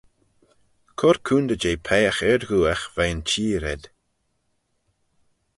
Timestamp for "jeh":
1.61-1.81